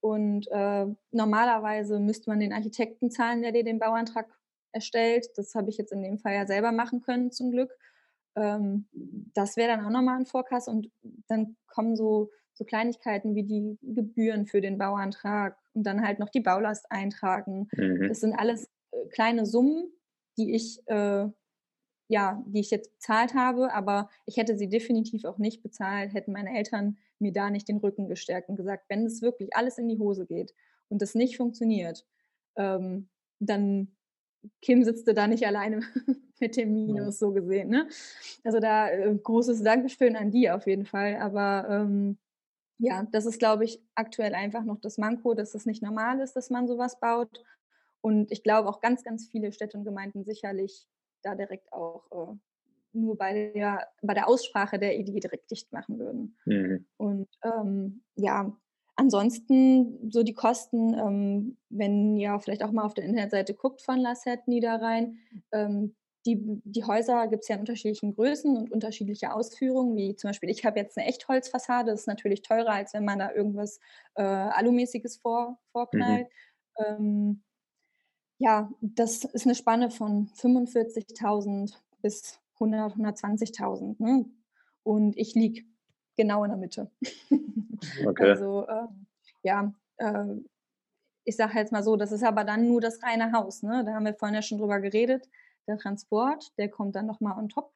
[0.00, 4.26] Und äh, normalerweise müsste man den Architekten zahlen, der dir den Bauantrag
[4.72, 5.28] erstellt.
[5.36, 7.70] Das habe ich jetzt in dem Fall ja selber machen können, zum Glück.
[8.34, 8.86] Ähm,
[9.34, 10.90] das wäre dann auch nochmal ein Vorkasse und
[11.28, 16.28] dann kommen so, so Kleinigkeiten wie die Gebühren für den Bauantrag und dann halt noch
[16.28, 17.68] die Baulast eintragen.
[17.72, 18.08] Mhm.
[18.08, 18.68] Das sind alles
[19.10, 19.92] kleine Summen,
[20.36, 21.28] die ich äh,
[22.08, 26.32] ja, die ich jetzt bezahlt habe, aber ich hätte sie definitiv auch nicht bezahlt, hätten
[26.32, 29.88] meine Eltern mir da nicht den Rücken gestärkt und gesagt, wenn es wirklich alles in
[29.88, 30.54] die Hose geht
[30.88, 32.06] und das nicht funktioniert,
[32.56, 33.08] ähm,
[33.40, 33.96] dann
[34.62, 35.80] Kim sitzt da nicht alleine
[36.40, 37.70] mit dem Minus, so gesehen.
[37.70, 37.88] Ne?
[38.44, 41.16] Also da äh, großes Dankeschön an die auf jeden Fall.
[41.16, 42.18] Aber ähm,
[42.78, 46.34] ja, das ist, glaube ich, aktuell einfach noch das Manko, dass es nicht normal ist,
[46.36, 47.42] dass man sowas baut.
[48.00, 50.86] Und ich glaube auch ganz, ganz viele Städte und Gemeinden sicherlich
[51.22, 52.36] da direkt auch äh,
[52.92, 56.36] nur bei der, bei der Aussprache der Idee direkt dicht machen würden.
[56.44, 56.86] Mhm.
[56.96, 58.56] Und ähm, ja,
[58.98, 63.98] Ansonsten so die Kosten, ähm, wenn ihr vielleicht auch mal auf der Internetseite guckt von
[63.98, 65.18] Lasset Niederrhein,
[65.52, 70.30] ähm, die, die Häuser gibt es ja in unterschiedlichen Größen und unterschiedliche Ausführungen, wie zum
[70.30, 73.80] Beispiel, ich habe jetzt eine Echtholzfassade, das ist natürlich teurer, als wenn man da irgendwas
[74.14, 76.28] äh, Alumäßiges vor, vorknallt.
[76.98, 77.42] Mhm.
[78.38, 83.96] Ja, das ist eine Spanne von 45.000 bis 100, 120.000.
[83.98, 84.26] Ne?
[84.82, 85.64] Und ich liege
[86.16, 86.90] genau in der Mitte.
[88.06, 88.30] Okay.
[88.30, 88.86] Also äh,
[89.42, 90.34] ja, äh,
[91.24, 93.62] ich sage jetzt mal so, das ist aber dann nur das reine Haus.
[93.62, 93.84] Ne?
[93.84, 95.28] Da haben wir vorhin ja schon drüber geredet.
[95.66, 97.74] Der Transport, der kommt dann nochmal on top.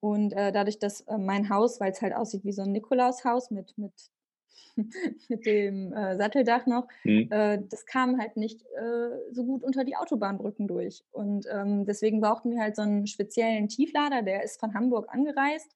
[0.00, 3.50] Und äh, dadurch, dass äh, mein Haus, weil es halt aussieht wie so ein Nikolaushaus
[3.50, 3.92] mit, mit,
[5.28, 7.28] mit dem äh, Satteldach noch, mhm.
[7.30, 8.64] Äh, das kam halt nicht
[9.32, 11.02] so gut unter die Autobahnbrücken durch.
[11.10, 15.70] Und ähm, deswegen brauchten wir halt so einen speziellen Tieflader, der ist von Hamburg angereist.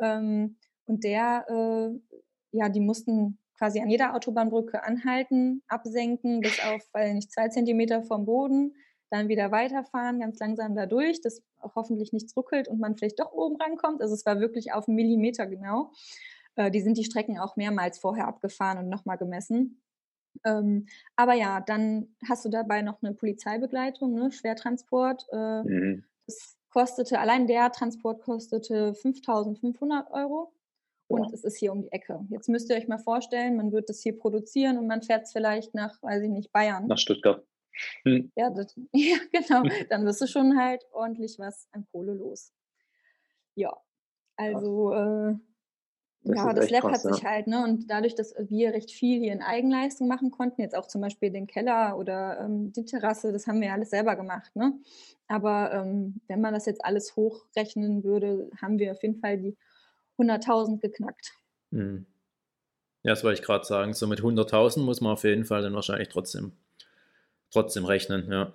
[0.00, 2.16] Ähm, und der, äh,
[2.52, 8.02] ja, die mussten quasi an jeder Autobahnbrücke anhalten, absenken, bis auf, weil nicht zwei Zentimeter
[8.02, 8.74] vom Boden,
[9.10, 13.20] dann wieder weiterfahren, ganz langsam da durch, dass auch hoffentlich nichts ruckelt und man vielleicht
[13.20, 14.00] doch oben rankommt.
[14.00, 15.92] Also es war wirklich auf einen Millimeter genau.
[16.56, 19.82] Äh, die sind die Strecken auch mehrmals vorher abgefahren und nochmal gemessen.
[20.44, 20.86] Ähm,
[21.16, 25.26] aber ja, dann hast du dabei noch eine Polizeibegleitung, ne, Schwertransport.
[25.32, 26.04] Äh, mhm.
[26.26, 30.52] Das kostete, allein der Transport kostete 5500 Euro
[31.08, 32.24] und es ist hier um die Ecke.
[32.30, 35.32] Jetzt müsst ihr euch mal vorstellen, man wird das hier produzieren und man fährt es
[35.32, 36.86] vielleicht nach, weiß ich nicht, Bayern.
[36.86, 37.44] Nach Stuttgart.
[38.04, 38.30] Hm.
[38.36, 39.62] Ja, das, ja, genau.
[39.88, 42.52] Dann wirst du schon halt ordentlich was an Kohle los.
[43.56, 43.76] Ja,
[44.36, 45.34] also äh,
[46.22, 47.30] das ja, das läppert krass, sich ja.
[47.30, 47.64] halt, ne?
[47.64, 51.30] Und dadurch, dass wir recht viel hier in Eigenleistung machen konnten, jetzt auch zum Beispiel
[51.30, 54.74] den Keller oder ähm, die Terrasse, das haben wir alles selber gemacht, ne?
[55.28, 59.56] Aber ähm, wenn man das jetzt alles hochrechnen würde, haben wir auf jeden Fall die
[60.18, 61.32] 100.000 geknackt.
[61.72, 62.04] Hm.
[63.02, 63.94] Ja, das wollte ich gerade sagen.
[63.94, 66.52] So mit 100.000 muss man auf jeden Fall dann wahrscheinlich trotzdem,
[67.50, 68.52] trotzdem rechnen, ja.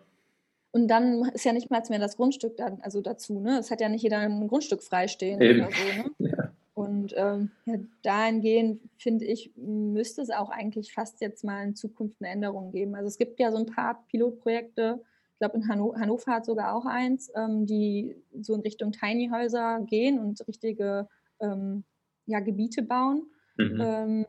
[0.71, 3.57] Und dann ist ja nicht mal mehr das Grundstück dann, also dazu, ne?
[3.57, 5.61] Es hat ja nicht jeder ein Grundstück freistehen Eben.
[5.61, 6.11] oder so, ne?
[6.37, 6.54] Ja.
[6.85, 12.17] Und ähm, ja, dahingehend, finde ich, müsste es auch eigentlich fast jetzt mal in Zukunft
[12.21, 12.95] eine Änderung geben.
[12.95, 15.01] Also es gibt ja so ein paar Pilotprojekte,
[15.33, 19.29] ich glaube in Hanno Hannover hat sogar auch eins, ähm, die so in Richtung Tiny
[19.29, 21.09] Häuser gehen und richtige
[21.41, 21.83] ähm,
[22.25, 23.23] ja, Gebiete bauen.
[23.57, 23.81] Mhm.
[23.81, 24.25] Ähm,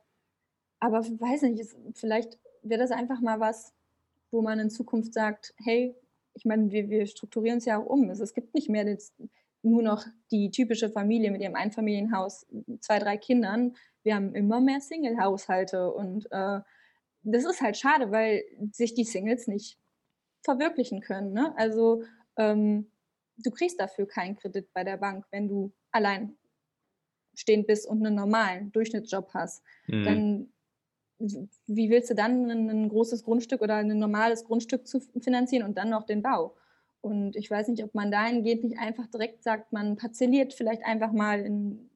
[0.80, 3.72] aber weiß nicht, es, vielleicht wäre das einfach mal was,
[4.30, 5.94] wo man in Zukunft sagt, hey,
[6.34, 8.10] ich meine, wir, wir strukturieren es ja auch um.
[8.10, 9.12] Es, es gibt nicht mehr das,
[9.66, 12.46] nur noch die typische Familie mit ihrem Einfamilienhaus,
[12.80, 13.76] zwei, drei Kindern.
[14.02, 16.60] Wir haben immer mehr Single-Haushalte und äh,
[17.22, 19.78] das ist halt schade, weil sich die Singles nicht
[20.42, 21.32] verwirklichen können.
[21.32, 21.52] Ne?
[21.56, 22.04] Also
[22.36, 22.90] ähm,
[23.38, 26.36] du kriegst dafür keinen Kredit bei der Bank, wenn du allein
[27.34, 29.62] stehend bist und einen normalen Durchschnittsjob hast.
[29.88, 30.04] Mhm.
[30.04, 30.48] Dann
[31.18, 35.88] wie willst du dann ein, großes Grundstück oder ein normales Grundstück zu finanzieren und dann
[35.88, 36.56] noch den Bau?
[37.06, 41.12] Und ich weiß nicht, ob man dahingehend nicht einfach direkt sagt, man parzelliert vielleicht einfach
[41.12, 41.88] mal in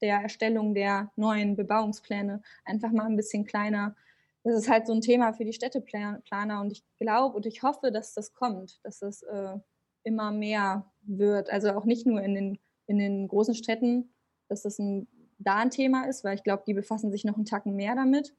[0.00, 3.94] der Erstellung der neuen Bebauungspläne einfach mal ein bisschen kleiner.
[4.42, 7.92] Das ist halt so ein Thema für die Städteplaner und ich glaube und ich hoffe,
[7.92, 9.54] dass das kommt, dass das äh,
[10.02, 11.50] immer mehr wird.
[11.50, 14.12] Also auch nicht nur in den, in den großen Städten,
[14.48, 15.06] dass das ein,
[15.38, 18.34] da ein Thema ist, weil ich glaube, die befassen sich noch einen Tacken mehr damit.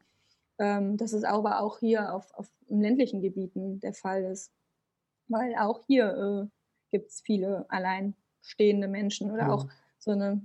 [0.58, 4.52] Ähm, dass es aber auch hier auf, auf ländlichen Gebieten der Fall ist.
[5.30, 6.50] Weil auch hier äh,
[6.92, 9.50] gibt es viele alleinstehende Menschen oder mhm.
[9.52, 9.68] auch
[10.00, 10.42] so eine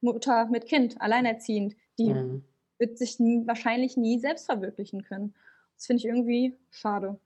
[0.00, 2.44] Mutter mit Kind, alleinerziehend, die mhm.
[2.78, 5.34] wird sich nie, wahrscheinlich nie selbst verwirklichen können.
[5.76, 7.18] Das finde ich irgendwie schade.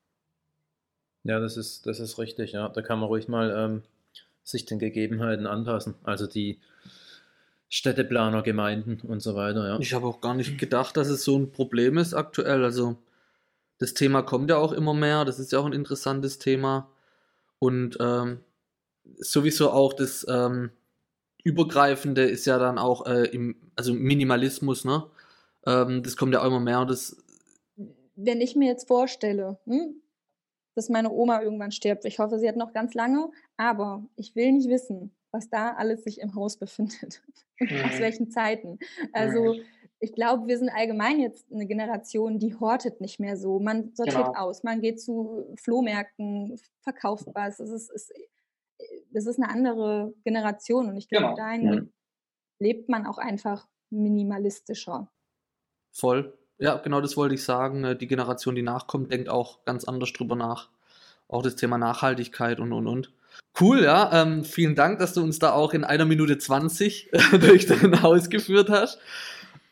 [1.24, 2.68] Ja, das ist, das ist richtig, ja.
[2.68, 3.82] Da kann man ruhig mal ähm,
[4.44, 5.94] sich den Gegebenheiten anpassen.
[6.04, 6.58] Also die
[7.68, 9.78] Städteplaner, Gemeinden und so weiter, ja.
[9.78, 12.64] Ich habe auch gar nicht gedacht, dass es so ein Problem ist aktuell.
[12.64, 12.96] Also
[13.78, 16.88] das Thema kommt ja auch immer mehr, das ist ja auch ein interessantes Thema.
[17.58, 18.40] Und ähm,
[19.16, 20.70] sowieso auch das ähm,
[21.44, 25.04] Übergreifende ist ja dann auch äh, im, also Minimalismus, ne?
[25.66, 27.16] Ähm, das kommt ja auch immer mehr und das.
[28.16, 30.00] Wenn ich mir jetzt vorstelle, hm,
[30.74, 34.52] dass meine Oma irgendwann stirbt, ich hoffe, sie hat noch ganz lange, aber ich will
[34.52, 37.22] nicht wissen, was da alles sich im Haus befindet
[37.60, 37.84] und mhm.
[37.84, 38.78] aus welchen Zeiten.
[39.12, 39.60] Also mhm.
[40.00, 43.58] Ich glaube, wir sind allgemein jetzt eine Generation, die hortet nicht mehr so.
[43.58, 44.38] Man sortiert genau.
[44.38, 47.58] aus, man geht zu Flohmärkten, verkauft was.
[47.58, 48.10] Es ist, es,
[49.10, 51.36] das ist eine andere Generation und ich glaube, genau.
[51.36, 51.80] dahin ja.
[52.60, 55.10] lebt man auch einfach minimalistischer.
[55.92, 56.38] Voll.
[56.58, 57.84] Ja, genau das wollte ich sagen.
[57.84, 60.70] Äh, die Generation, die nachkommt, denkt auch ganz anders drüber nach.
[61.28, 63.12] Auch das Thema Nachhaltigkeit und, und, und.
[63.60, 64.22] Cool, ja.
[64.22, 68.30] Ähm, vielen Dank, dass du uns da auch in einer Minute 20 durch dein Haus
[68.30, 69.00] geführt hast.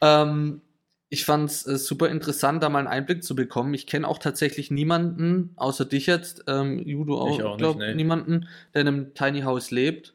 [0.00, 0.60] Ähm,
[1.08, 3.74] ich fand es äh, super interessant, da mal einen Einblick zu bekommen.
[3.74, 7.94] Ich kenne auch tatsächlich niemanden, außer dich jetzt, ähm, Judo auch, auch glaub, nicht, nee.
[7.94, 10.14] niemanden, der in einem Tiny House lebt.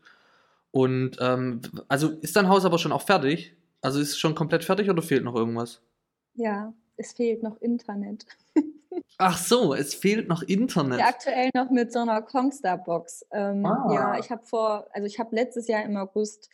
[0.72, 3.56] Und ähm, also ist dein Haus aber schon auch fertig?
[3.82, 5.82] Also ist es schon komplett fertig oder fehlt noch irgendwas?
[6.36, 8.26] Ja, es fehlt noch Internet.
[9.17, 11.00] Ach so, es fehlt noch Internet.
[11.00, 13.28] Ja, aktuell noch mit so einer Kongstar-Box.
[13.32, 13.94] Ähm, ah.
[13.94, 16.50] Ja, ich habe vor, also ich habe letztes Jahr im August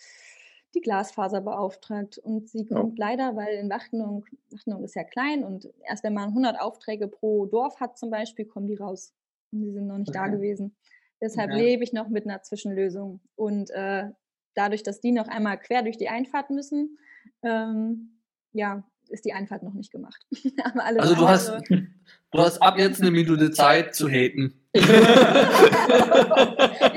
[0.76, 2.96] die Glasfaser beauftragt und sie kommt oh.
[2.98, 7.46] leider, weil in Wachtenung, Wachtenung ist ja klein und erst wenn man 100 Aufträge pro
[7.46, 9.14] Dorf hat zum Beispiel, kommen die raus
[9.52, 10.20] und die sind noch nicht okay.
[10.20, 10.76] da gewesen.
[11.22, 11.62] Deshalb okay.
[11.62, 14.10] lebe ich noch mit einer Zwischenlösung und äh,
[14.54, 16.98] dadurch, dass die noch einmal quer durch die Einfahrt müssen,
[17.44, 18.20] ähm,
[18.54, 20.26] ja, ist die Einfahrt noch nicht gemacht.
[20.76, 24.54] also du hast, du hast ab jetzt eine Minute Zeit zu haten.
[24.74, 24.84] ich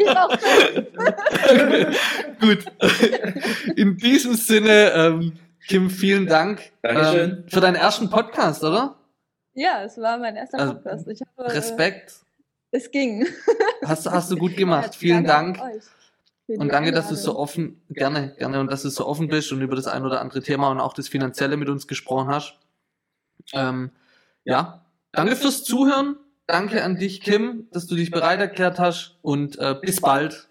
[0.06, 0.38] brauche
[2.40, 2.64] Gut.
[3.76, 5.32] In diesem Sinne, ähm,
[5.66, 8.96] Kim, vielen Dank ähm, für deinen ersten Podcast, oder?
[9.54, 11.06] Ja, es war mein erster also, Podcast.
[11.06, 12.14] Hoffe, Respekt.
[12.72, 13.26] Es ging.
[13.84, 14.94] Hast, hast du gut gemacht.
[14.94, 15.58] Vielen Dank.
[16.58, 19.60] Und danke, dass du so offen, gerne, gerne, und dass du so offen bist und
[19.60, 22.58] über das ein oder andere Thema und auch das Finanzielle mit uns gesprochen hast.
[23.52, 23.90] Ähm,
[24.44, 26.16] ja, danke fürs Zuhören.
[26.46, 30.48] Danke an dich, Kim, dass du dich bereit erklärt hast und äh, bis bald.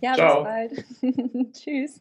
[0.00, 0.44] Ja, Ciao.
[0.44, 1.52] bis bald.
[1.52, 1.98] Tschüss.